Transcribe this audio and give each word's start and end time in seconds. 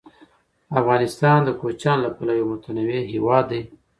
افغانستان 0.79 1.39
د 1.43 1.49
کوچیانو 1.59 2.01
له 2.05 2.09
پلوه 2.17 2.35
یو 2.39 2.49
متنوع 2.51 2.99
هېواد 3.11 3.45
دی. 3.51 3.61